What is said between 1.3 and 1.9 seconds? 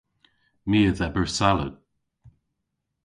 salad.